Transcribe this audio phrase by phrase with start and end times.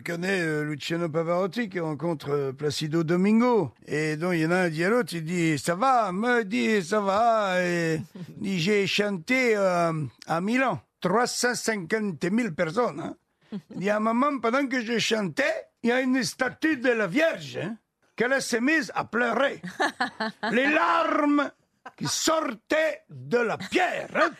[0.00, 3.72] tu connais euh, Luciano Pavarotti qui rencontre euh, Placido Domingo.
[3.86, 6.42] Et donc, il y en a un dit à l'autre, il dit, ça va, me
[6.42, 7.62] dit, ça va.
[7.62, 8.00] Et
[8.42, 9.92] j'ai chanté euh,
[10.26, 13.00] à Milan, 350 000 personnes.
[13.00, 13.16] Hein.
[13.72, 16.90] Il dit, à un moment, pendant que je chantais, il y a une statue de
[16.90, 17.76] la Vierge, hein,
[18.16, 19.60] qu'elle s'est mise à pleurer.
[20.50, 21.50] Les larmes
[21.96, 24.30] qui sortaient de la pierre.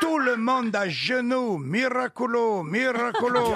[0.00, 3.54] Tout le monde à genoux, miracolo, miracolo.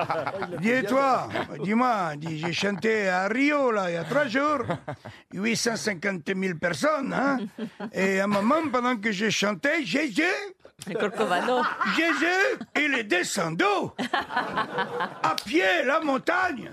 [0.60, 1.28] Dis et toi,
[1.62, 4.64] dis-moi, dis, j'ai chanté à Rio là il y a trois jours,
[5.32, 7.38] 850 000 personnes, hein.
[7.92, 10.22] Et à un moment, pendant que je chantais, Jésus.
[11.96, 13.64] Jésus, il est descendu
[15.22, 16.70] à pied la montagne.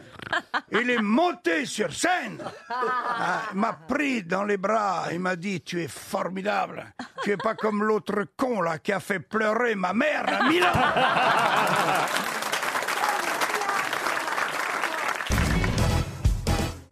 [0.71, 2.41] Il est monté sur scène.
[2.69, 5.05] Ah, il m'a pris dans les bras.
[5.11, 6.93] Il m'a dit Tu es formidable.
[7.23, 10.71] Tu es pas comme l'autre con là qui a fait pleurer ma mère à Milan.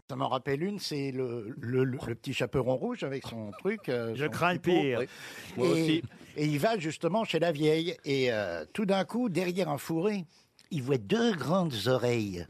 [0.09, 3.89] Ça m'en rappelle une, c'est le, le, le- le petit chaperon rouge avec son truc.
[3.89, 4.99] euh, Je son crains le pire.
[5.01, 5.07] Oui.
[5.57, 6.03] Moi et, aussi.
[6.35, 7.95] et il va justement chez la vieille.
[8.05, 10.25] Et euh, tout d'un coup, derrière un fourré,
[10.71, 12.45] il voit deux grandes oreilles.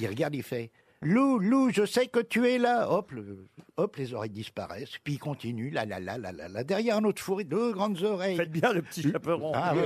[0.00, 0.70] Il regarde, il fait
[1.04, 2.88] Lou, Lou, je sais que tu es là.
[2.88, 4.98] Hop, le- hop, les oreilles disparaissent.
[5.02, 6.62] Puis il continue, là, là, là, là, là, là.
[6.62, 8.36] Derrière un autre fourré, deux grandes oreilles.
[8.36, 9.50] Faites bien le petit chaperon.
[9.52, 9.80] Ah, oui.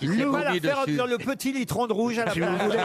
[0.00, 0.94] Qui s'est Lou, la mis faire dessus.
[0.94, 2.64] dire le petit litron de rouge à la Si vous place.
[2.64, 2.78] voulez.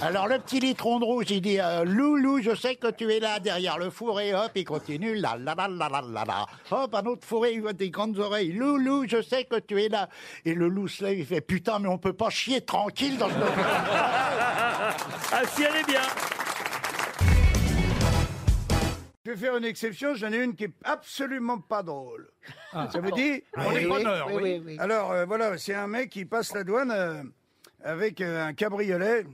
[0.00, 3.12] Alors le petit litron de rouge, il dit euh, Lou, Lou, je sais que tu
[3.12, 4.32] es là derrière le fourré.
[4.34, 5.16] Hop, il continue.
[5.16, 6.46] Là, là, là, là, là, là, là.
[6.70, 8.52] Hop, un autre fourré, il voit des grandes oreilles.
[8.52, 10.08] Lou, Lou, je sais que tu es là.
[10.46, 13.28] Et le loup se lève, il fait Putain, mais on peut pas chier tranquille dans
[13.28, 13.34] ce.
[14.84, 16.02] Ah si, elle est bien.
[19.24, 22.28] Je vais faire une exception, j'en ai une qui est absolument pas drôle.
[22.72, 24.76] Ça vous dit Ah, oui, oui, oui, oui, oui.
[24.80, 27.22] Alors euh, voilà, c'est un mec qui passe la douane euh,
[27.84, 29.24] avec euh, un cabriolet.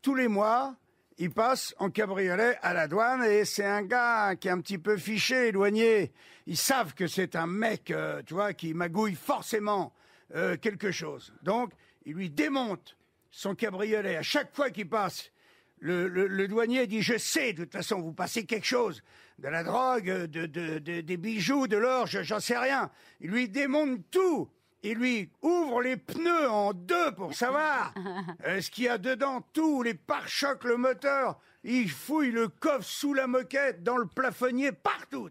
[0.00, 0.74] Tous les mois,
[1.18, 4.78] il passe en cabriolet à la douane et c'est un gars qui est un petit
[4.78, 6.12] peu fiché, éloigné.
[6.46, 9.92] Ils savent que c'est un mec, euh, tu vois, qui magouille forcément
[10.34, 11.32] euh, quelque chose.
[11.42, 11.72] Donc,
[12.04, 12.96] il lui démonte
[13.36, 15.30] son cabriolet à chaque fois qu'il passe.
[15.78, 19.02] Le, le- le douanier dit Je sais, de toute façon, vous passez quelque chose,
[19.38, 22.90] de la drogue, de, de- de- des bijoux, de l'or, je- j'en sais rien.
[23.20, 24.48] Il lui démonte tout.
[24.82, 27.92] Il lui ouvre les pneus en deux pour savoir
[28.46, 31.38] euh, ce qu'il y a dedans, tout, les pare-chocs, le moteur.
[31.62, 35.28] Il fouille le coffre sous la moquette, dans le plafonnier, partout.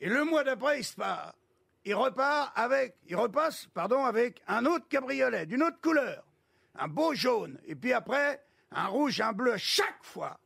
[0.00, 1.34] Et le mois d'après, il se part.
[1.84, 6.24] Il repart avec, il repasse, pardon, avec un autre cabriolet, d'une autre couleur.
[6.76, 7.58] Un beau jaune.
[7.66, 9.54] Et puis après, un rouge, un bleu.
[9.56, 10.38] Chaque fois,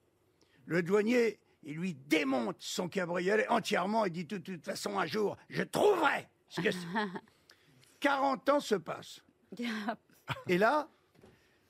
[0.66, 5.37] le douanier, il lui démonte son cabriolet entièrement et dit de toute façon, un jour,
[5.49, 6.87] je trouverai ce que c'est.
[8.00, 9.21] 40 ans se passent.
[10.47, 10.88] Et là,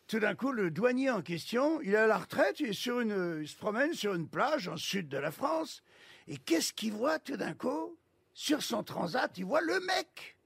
[0.08, 3.00] tout d'un coup, le douanier en question, il est à la retraite, il, est sur
[3.00, 5.82] une, il se promène sur une plage en sud de la France.
[6.26, 7.96] Et qu'est-ce qu'il voit tout d'un coup?
[8.34, 10.36] Sur son transat, il voit le mec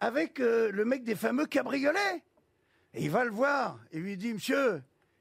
[0.00, 2.22] avec euh, le mec des fameux cabriolets.
[2.96, 4.80] Et il va le voir et lui dit, monsieur,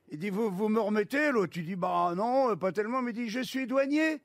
[0.10, 1.32] il dit, vous, vous me remettez?
[1.32, 4.22] L'autre, il dit, bah non, euh, pas tellement, mais il dit, je suis douanier.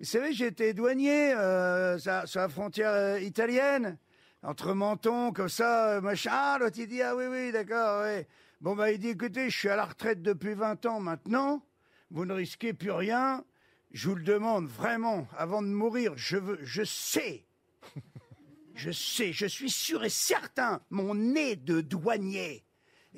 [0.00, 3.98] Vous savez, j'étais douanier euh, sur, sur la frontière euh, italienne,
[4.42, 6.30] entre Menton, comme ça, euh, machin.
[6.32, 8.24] Ah, l'autre, il dit, ah oui, oui, d'accord, oui.
[8.60, 11.64] Bon, bah, il dit, écoutez, je suis à la retraite depuis 20 ans maintenant,
[12.10, 13.44] vous ne risquez plus rien.
[13.92, 17.46] Je vous le demande vraiment, avant de mourir, je veux, je sais,
[18.74, 22.64] je sais, je suis sûr et certain, mon nez de douanier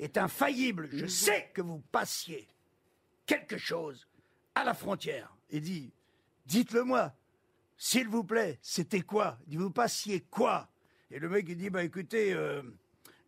[0.01, 0.89] est infaillible.
[0.91, 2.49] Je sais que vous passiez
[3.25, 4.07] quelque chose
[4.55, 5.35] à la frontière.
[5.49, 5.93] Il dit,
[6.45, 7.13] dites-le moi,
[7.77, 9.37] s'il vous plaît, c'était quoi?
[9.45, 10.67] Il dit, vous passiez quoi?
[11.09, 12.61] Et le mec, il dit, bah écoutez, euh,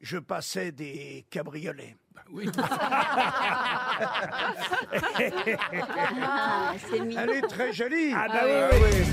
[0.02, 1.96] je passais des cabriolets.
[2.14, 2.50] Bah oui.
[6.22, 7.22] Ah, c'est mignon.
[7.22, 8.14] Elle est très jolie.
[8.16, 9.06] Ah bah oui, oui.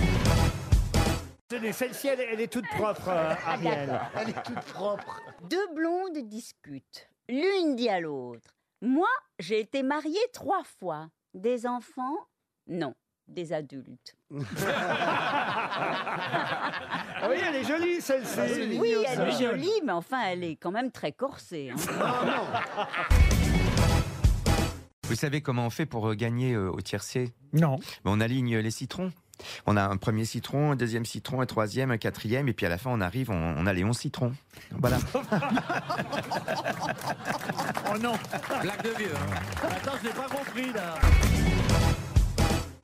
[1.48, 4.00] Tenez, celle-ci, elle, elle est toute propre, euh, Ariel.
[4.14, 5.20] Elle est toute propre.
[5.48, 7.09] Deux blondes discutent.
[7.30, 8.50] L'une dit à l'autre
[8.82, 11.08] Moi, j'ai été mariée trois fois.
[11.32, 12.16] Des enfants?
[12.66, 12.94] Non,
[13.28, 14.16] des adultes.
[17.22, 18.78] Ah oui, elle est jolie, celle-ci.
[18.78, 21.70] oui, elle est jolie, mais enfin, elle est quand même très corsée.
[21.70, 21.76] hein.
[25.04, 27.32] Vous savez comment on fait pour euh, gagner euh, au tiercé?
[27.52, 27.76] Non.
[28.04, 29.12] Ben, On aligne les citrons.
[29.66, 32.68] On a un premier citron, un deuxième citron, un troisième, un quatrième, et puis à
[32.68, 34.32] la fin on arrive, on, on a les 11 citrons.
[34.72, 34.98] Voilà.
[37.92, 38.12] Oh non.
[38.62, 39.12] Blague de vieux.
[39.14, 39.68] hein.
[39.68, 40.94] Attends, je n'ai pas compris là.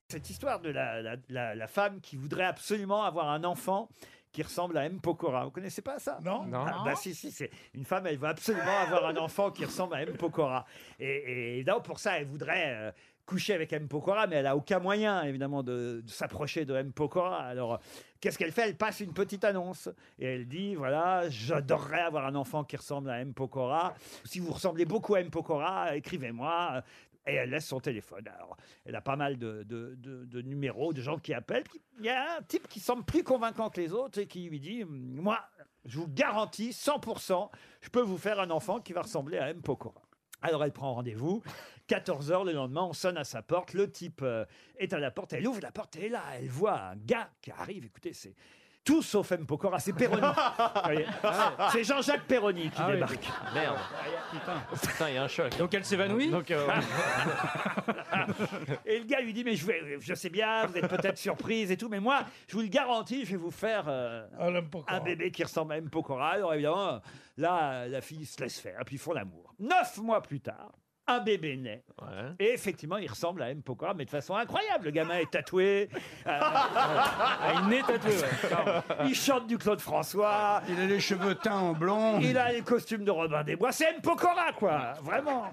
[0.09, 3.89] Cette histoire de la, la- la- la femme qui voudrait absolument avoir un enfant
[4.33, 5.01] qui ressemble à M.
[5.01, 5.45] Pokora.
[5.45, 6.19] Vous connaissez pas ça?
[6.25, 6.45] Non.
[6.45, 6.65] Non.
[6.67, 9.95] Ah, bah si, si, c'est une femme, elle veut absolument avoir un enfant qui ressemble
[9.95, 10.13] à M.
[10.17, 10.67] Pokora.
[11.01, 12.91] Et, et donc, pour ça, elle voudrait euh,
[13.27, 13.89] coucher avec M.
[13.89, 16.93] Pokora, mais elle a aucun moyen, évidemment, de, s'approcher de M.
[16.93, 17.41] Pokora.
[17.45, 17.81] Alors,
[18.21, 18.69] qu'est-ce qu'elle fait?
[18.69, 19.89] Elle passe une petite annonce
[20.19, 23.35] et elle dit, voilà, j'adorerais avoir un enfant qui ressemble à M.
[23.35, 23.95] Pokora.
[24.25, 25.31] Si vous ressemblez beaucoup à M.
[25.31, 26.83] Pokora, écrivez-moi.
[27.29, 28.23] Et elle laisse son téléphone.
[28.33, 31.65] Alors, elle a pas mal de, de- de- de numéros, de gens qui appellent.
[31.99, 34.61] Il y a un type qui semble plus convaincant que les autres et qui lui
[34.61, 35.37] dit Moi,
[35.85, 37.51] je vous garantis 100%,
[37.81, 39.61] je peux vous faire un enfant qui va ressembler à M.
[39.61, 40.03] Pokora.
[40.47, 41.43] Alors, elle prend rendez-vous.
[41.89, 43.75] 14h le lendemain, on sonne à sa porte.
[43.75, 44.45] Le type euh,
[44.79, 45.33] est à la porte.
[45.33, 47.85] Elle ouvre la porte et là, elle voit un gars qui arrive.
[47.85, 48.37] Écoutez, c'est
[48.87, 49.45] tout sauf M.
[49.45, 50.23] Pokora, c'est Perroni.
[50.27, 51.07] Vous voyez
[51.73, 52.93] c'est Jean-Jacques Perroni qui Ah oui.
[52.95, 53.29] débarque.
[53.53, 53.77] Merde.
[54.81, 55.57] Putain, il y a un choc.
[55.59, 56.67] Donc elle s'évanouit Donc, euh,
[58.87, 61.71] Et le gars lui dit Mais je, vais- je sais bien, vous êtes peut-être surprise
[61.71, 65.01] et tout, mais moi, je vous le garantis, je vais vous faire euh, Ah, un
[65.01, 65.91] bébé qui ressemble à M.
[65.91, 66.31] Pokora.
[66.31, 67.01] Alors évidemment,
[67.37, 69.55] là, la fille se laisse faire, puis ils font l'amour.
[69.59, 70.73] Neuf mois plus tard,
[71.09, 71.85] un bébé naît.
[72.03, 72.33] ouais.
[72.39, 73.63] Et effectivement, il ressemble à M.
[73.63, 74.87] Pokora, mais de façon incroyable.
[74.87, 75.89] Le gamin est tatoué,
[76.27, 78.13] euh, Ah, une nez tatoué,
[79.07, 82.19] il chante du Claude François, Il a les cheveux teints en blond.
[82.21, 83.73] il a les costumes de Robin des Bois.
[83.73, 84.01] C'est M.
[84.03, 85.53] Pokora, quoi, vraiment.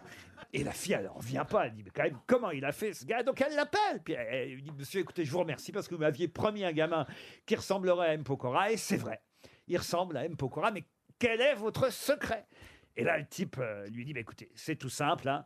[0.55, 1.65] Et la fille, elle en vient pas.
[1.65, 3.23] Elle dit, mais quand même, comment il a fait ce gars?
[3.23, 4.01] Donc elle l'appelle.
[4.03, 6.63] Puis elle, elle lui dit, monsieur, écoutez, je vous remercie parce que vous m'aviez promis
[6.63, 7.07] un gamin
[7.45, 8.23] qui ressemblerait à M.
[8.23, 8.71] Pokora.
[8.71, 9.19] Et c'est vrai,
[9.67, 10.35] il ressemble à M.
[10.37, 10.69] Pokora.
[10.71, 10.83] Mais
[11.17, 12.45] quel est votre secret?
[12.95, 15.27] Et là, le type euh, lui dit, bah, écoutez, c'est tout simple.
[15.29, 15.43] hein.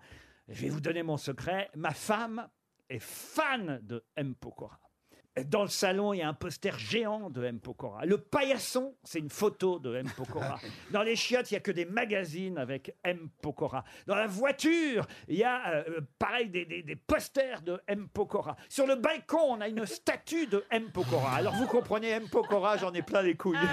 [0.49, 1.69] Je vais vous donner mon secret.
[1.75, 2.47] Ma femme
[2.89, 4.33] est fan de M.
[4.35, 4.79] Pokora.
[5.45, 7.59] Dans le salon, il y a un poster géant de M.
[7.59, 8.05] Pokora.
[8.05, 10.07] Le paillasson, c'est une photo de M.
[10.17, 10.57] Pokora.
[10.91, 13.29] Dans les chiottes, il n'y a que des magazines avec M.
[13.39, 13.83] Pokora.
[14.07, 18.07] Dans la voiture, il y a, euh, pareil, des, des- des posters de M.
[18.09, 18.55] Pokora.
[18.67, 20.89] Sur le balcon, on a une statue de M.
[20.91, 21.35] Pokora.
[21.35, 22.27] Alors vous comprenez, M.
[22.29, 23.59] Pokora, j'en ai plein les couilles.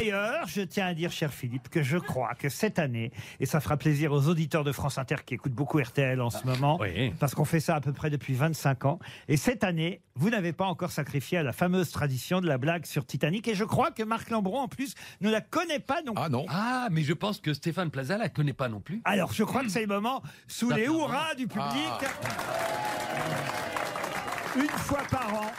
[0.00, 3.60] D'ailleurs, je tiens à dire, cher Philippe, que je crois que cette année, et ça
[3.60, 7.12] fera plaisir aux auditeurs de France Inter qui écoutent beaucoup RTL en ce moment, Oui.
[7.20, 8.98] parce qu'on fait ça à peu près depuis 25 ans,
[9.28, 12.86] et cette année, vous n'avez pas encore sacrifié à la fameuse tradition de la blague
[12.86, 16.14] sur Titanic, et je crois que Marc Lambron, en plus, ne la connaît pas non
[16.14, 16.22] plus.
[16.24, 16.46] Ah non.
[16.48, 19.02] Ah, mais je pense que Stéphane Plaza la connaît pas non plus.
[19.04, 21.62] Alors, je crois que c'est le moment, sous les hurrahs du public,
[22.00, 22.00] Ah.
[24.56, 25.50] une fois par an.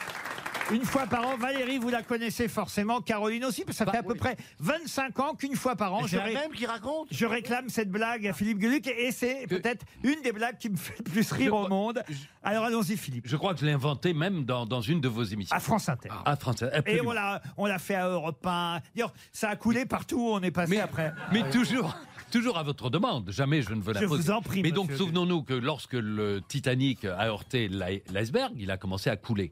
[0.72, 3.98] Une fois par an, Valérie, vous la connaissez forcément, Caroline aussi, parce que ça fait
[3.98, 6.66] à peu près 25 ans qu'une fois par an, C'est je, la ré- même qui
[6.66, 10.70] raconte je réclame cette blague à Philippe Gueluc, et c'est peut-être une des blagues qui
[10.70, 12.02] me fait le plus rire au monde.
[12.42, 13.28] Alors allons-y, Philippe.
[13.28, 15.56] Je crois que je l'ai inventé même dans, dans une de vos émissions.
[15.56, 16.10] À France Inter.
[16.26, 17.10] À France, Et absolument.
[17.10, 18.80] on l'a, on l'a fait à Europe 1.
[18.96, 21.12] D'ailleurs, ça a coulé partout où on est passé Mais, après.
[21.34, 21.96] mais toujours,
[22.32, 23.30] toujours à votre demande.
[23.30, 24.24] Jamais je ne veux la Je poser.
[24.24, 25.04] vous en prie, Mais donc, monsieur.
[25.06, 29.52] souvenons-nous que lorsque le Titanic a heurté l'i- l'iceberg, il a commencé à couler.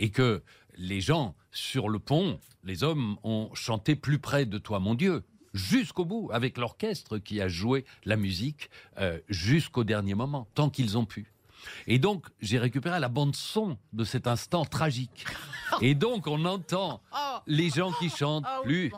[0.00, 0.42] Et que
[0.76, 5.24] les gens sur le pont, les hommes, ont chanté plus près de toi, mon Dieu.
[5.52, 10.96] Jusqu'au bout, avec l'orchestre qui a joué la musique euh, jusqu'au dernier moment, tant qu'ils
[10.96, 11.32] ont pu.
[11.86, 15.26] Et donc, j'ai récupéré la bande-son de cet instant tragique.
[15.82, 17.02] Et donc, on entend
[17.46, 18.92] les gens qui chantent plus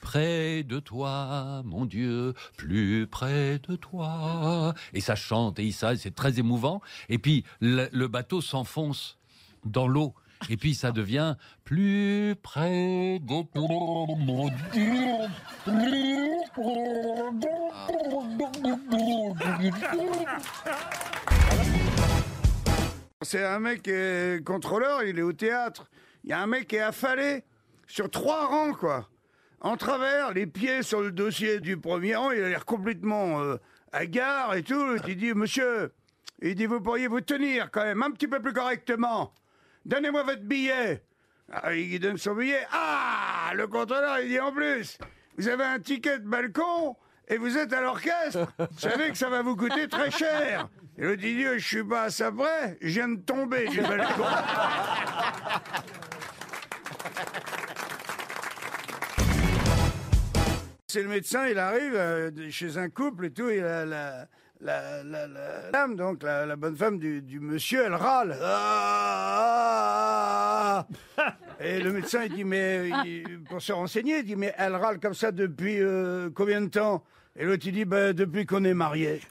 [0.00, 4.74] près de toi, mon Dieu, plus près de toi.
[4.92, 6.80] Et ça chante, et ça, c'est très émouvant.
[7.08, 9.18] Et puis, le, le bateau s'enfonce
[9.64, 10.14] dans l'eau.
[10.50, 13.44] Et puis, ça devient plus près de.
[23.22, 25.90] C'est un mec qui est contrôleur, il est au théâtre.
[26.24, 27.44] Il y a un mec qui est affalé
[27.86, 29.08] sur trois rangs, quoi.
[29.60, 33.56] En travers, les pieds sur le dossier du premier rang, il a l'air complètement euh,
[33.92, 34.96] hagard et tout.
[35.08, 35.92] Il dit, monsieur,
[36.40, 39.32] il dit, vous pourriez vous tenir quand même un petit peu plus correctement.
[39.88, 41.02] Donnez-moi votre billet.
[41.50, 42.60] Ah, il donne son billet.
[42.70, 44.98] Ah, le contrôleur, il dit en plus,
[45.38, 46.94] vous avez un ticket de balcon
[47.26, 48.52] et vous êtes à l'orchestre.
[48.58, 50.68] Vous savez que ça va vous coûter très cher.
[50.98, 54.24] Et l'autre dit, je suis pas à ça près, je viens de tomber du balcon.
[60.88, 64.26] C'est le médecin, il arrive euh, chez un couple et tout, et la, la,
[64.60, 68.36] la, la, la dame, donc la, la bonne femme du, du monsieur, elle râle.
[68.42, 69.78] Ah,
[70.80, 70.86] ah,
[71.18, 71.34] ah.
[71.60, 74.98] et le médecin, il dit, mais il- pour se renseigner, il dit, mais elle râle
[75.00, 77.04] comme ça depuis euh, combien de temps?
[77.36, 79.20] Et l'autre, il dit, bah, depuis qu'on est mariés.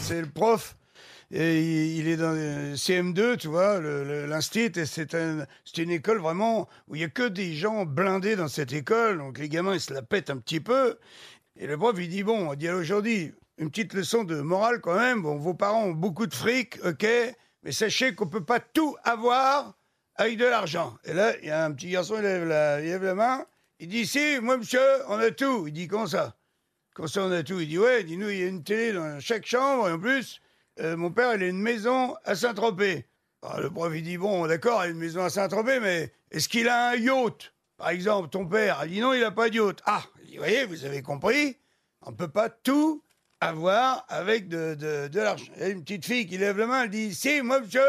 [0.00, 0.76] C'est le prof.
[1.36, 5.90] Et il il est dans le CM2, tu vois, l'instit, et c'est un, c'est une
[5.90, 9.48] école vraiment où il y a que des gens blindés dans cette école, donc les
[9.48, 10.96] gamins ils se la pètent un petit peu.
[11.56, 14.96] Et le prof, il dit, bon, on dit aujourd'hui, une petite leçon de morale quand
[14.96, 15.22] même.
[15.22, 17.06] Bon, vos parents ont beaucoup de fric, ok,
[17.64, 19.76] mais sachez qu'on peut pas tout avoir
[20.14, 20.96] avec de l'argent.
[21.04, 23.44] Et là, il y a un petit garçon, il lève la, il main,
[23.80, 25.66] il dit, si, moi, monsieur, on a tout.
[25.66, 26.36] Il dit, comment ça?
[26.94, 27.58] Comment ça, on a tout?
[27.58, 30.40] Il dit, ouais, dis-nous, il y a une télé dans chaque chambre, et en plus,
[30.80, 33.06] euh, mon père, il a une maison à Saint-Tropez.
[33.42, 36.48] Alors, le prof, il dit, bon, d'accord, il a une maison à Saint-Tropez, mais est-ce
[36.48, 37.52] qu'il a un yacht?
[37.76, 39.80] Par exemple, ton père, il dit, non, il n'a pas de yacht.
[39.86, 41.56] Ah, il dit, voyez, vous avez compris,
[42.02, 43.02] on ne peut pas tout
[43.40, 45.52] avoir avec de, de, de l'argent.
[45.56, 47.82] Il y a une petite fille qui lève la main, elle dit, si, moi, monsieur,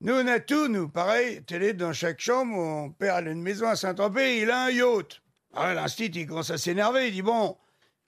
[0.00, 0.88] nous, on a tout, nous.
[0.88, 4.64] Pareil, télé dans chaque chambre, mon père, il a une maison à Saint-Tropez, il a
[4.64, 5.20] un yacht.
[5.54, 7.56] Ah, l'instit, il commence à s'énerver, il dit, bon,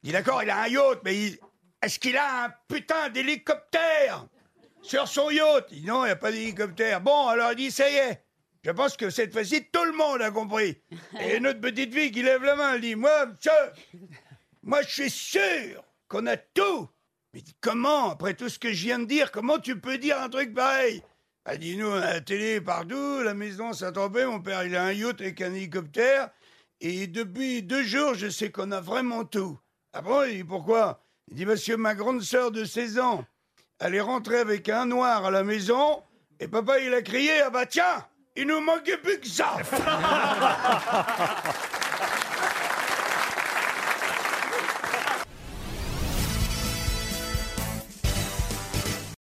[0.02, 1.38] il dit, d'accord, il a un yacht, mais il-
[1.86, 4.26] est-ce qu'il a un putain d'hélicoptère
[4.82, 5.68] sur son yacht?
[5.70, 7.00] Il dit, non, il n'y a pas d'hélicoptère.
[7.00, 8.24] Bon, alors il dit, ça y est.
[8.64, 10.82] Je pense que cette fois-ci, tout le monde a compris.
[11.20, 13.52] Et une autre petite fille qui lève la main, elle dit, moi, monsieur,
[14.64, 16.90] moi, je suis sûr qu'on a tout.
[17.32, 20.28] Mais comment, après tout ce que je viens de dire, comment tu peux dire un
[20.28, 21.04] truc pareil?
[21.44, 24.82] Elle dit, nous, on a la télé partout, la maison Saint-Tropez, mon père, il a
[24.82, 26.30] un yacht avec un hélicoptère.
[26.80, 29.56] Et depuis deux jours, je sais qu'on a vraiment tout.
[29.92, 31.05] Après, il dit, pourquoi?
[31.28, 33.24] Il dit, monsieur, ma grande sœur de 16 ans,
[33.80, 36.02] elle est rentrée avec un noir à la maison,
[36.38, 38.06] et papa, il a crié, ah bah tiens,
[38.36, 39.56] il nous manquait plus que ça